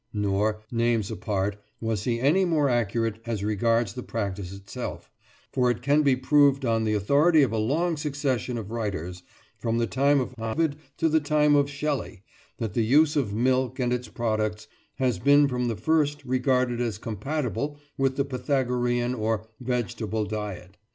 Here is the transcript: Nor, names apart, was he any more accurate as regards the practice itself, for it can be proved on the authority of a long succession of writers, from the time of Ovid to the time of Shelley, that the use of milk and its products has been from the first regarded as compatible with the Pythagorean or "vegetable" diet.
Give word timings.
Nor, 0.13 0.63
names 0.71 1.11
apart, 1.11 1.57
was 1.79 2.05
he 2.05 2.19
any 2.19 2.43
more 2.43 2.67
accurate 2.69 3.19
as 3.23 3.43
regards 3.43 3.93
the 3.93 4.01
practice 4.01 4.51
itself, 4.51 5.11
for 5.53 5.69
it 5.69 5.83
can 5.83 6.01
be 6.01 6.15
proved 6.15 6.65
on 6.65 6.85
the 6.85 6.95
authority 6.95 7.43
of 7.43 7.51
a 7.51 7.59
long 7.59 7.95
succession 7.97 8.57
of 8.57 8.71
writers, 8.71 9.21
from 9.59 9.77
the 9.77 9.85
time 9.85 10.19
of 10.19 10.33
Ovid 10.39 10.77
to 10.97 11.07
the 11.07 11.19
time 11.19 11.53
of 11.55 11.69
Shelley, 11.69 12.23
that 12.57 12.73
the 12.73 12.81
use 12.83 13.15
of 13.15 13.31
milk 13.35 13.77
and 13.77 13.93
its 13.93 14.07
products 14.07 14.67
has 14.95 15.19
been 15.19 15.47
from 15.47 15.67
the 15.67 15.75
first 15.77 16.25
regarded 16.25 16.81
as 16.81 16.97
compatible 16.97 17.77
with 17.95 18.15
the 18.15 18.25
Pythagorean 18.25 19.13
or 19.13 19.45
"vegetable" 19.63 20.25
diet. 20.25 20.77